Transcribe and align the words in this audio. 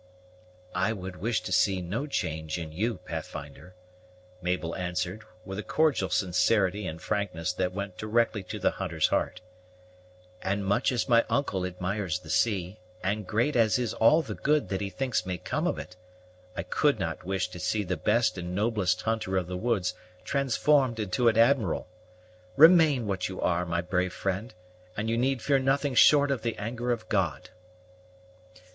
"I 0.73 0.93
would 0.93 1.17
wish 1.17 1.41
to 1.41 1.51
see 1.51 1.79
no 1.79 2.07
change 2.07 2.57
in 2.57 2.71
you, 2.71 2.95
Pathfinder," 3.05 3.75
Mabel 4.41 4.75
answered, 4.75 5.23
with 5.45 5.59
a 5.59 5.63
cordial 5.63 6.09
sincerity 6.09 6.87
and 6.87 6.99
frankness 6.99 7.53
that 7.53 7.71
went 7.71 7.99
directly 7.99 8.41
to 8.45 8.57
the 8.57 8.71
hunter's 8.71 9.09
heart; 9.09 9.41
"and 10.41 10.65
much 10.65 10.91
as 10.91 11.07
my 11.07 11.23
uncle 11.29 11.67
admires 11.67 12.17
the 12.17 12.31
sea, 12.31 12.79
and 13.03 13.27
great 13.27 13.55
as 13.55 13.77
is 13.77 13.93
all 13.93 14.23
the 14.23 14.33
good 14.33 14.69
that 14.69 14.81
he 14.81 14.89
thinks 14.89 15.23
may 15.27 15.37
come 15.37 15.67
of 15.67 15.77
it, 15.77 15.95
I 16.57 16.63
could 16.63 16.97
not 16.97 17.23
wish 17.23 17.49
to 17.49 17.59
see 17.59 17.83
the 17.83 17.95
best 17.95 18.39
and 18.39 18.55
noblest 18.55 19.03
hunter 19.03 19.37
of 19.37 19.45
the 19.45 19.55
woods 19.55 19.93
transformed 20.23 20.99
into 20.99 21.27
an 21.27 21.37
admiral. 21.37 21.87
Remain 22.55 23.05
what 23.05 23.29
you 23.29 23.39
are, 23.39 23.67
my 23.67 23.81
brave 23.81 24.13
friend, 24.13 24.55
and 24.97 25.11
you 25.11 25.17
need 25.19 25.43
fear 25.43 25.59
nothing 25.59 25.93
short 25.93 26.31
of 26.31 26.41
the 26.41 26.57
anger 26.57 26.91
of 26.91 27.07
God." 27.07 27.51